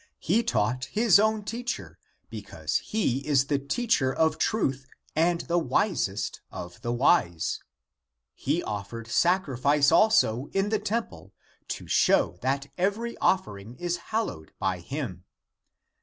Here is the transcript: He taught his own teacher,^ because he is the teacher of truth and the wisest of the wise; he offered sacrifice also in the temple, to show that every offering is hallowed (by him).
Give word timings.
He 0.17 0.41
taught 0.41 0.85
his 0.85 1.19
own 1.19 1.43
teacher,^ 1.45 1.97
because 2.31 2.77
he 2.77 3.19
is 3.19 3.45
the 3.45 3.59
teacher 3.59 4.11
of 4.11 4.39
truth 4.39 4.87
and 5.15 5.41
the 5.41 5.59
wisest 5.59 6.41
of 6.49 6.81
the 6.81 6.91
wise; 6.91 7.59
he 8.33 8.63
offered 8.63 9.07
sacrifice 9.07 9.91
also 9.91 10.49
in 10.53 10.69
the 10.69 10.79
temple, 10.79 11.33
to 11.67 11.85
show 11.85 12.39
that 12.41 12.65
every 12.79 13.15
offering 13.19 13.75
is 13.75 13.97
hallowed 14.09 14.53
(by 14.57 14.79
him). 14.79 15.23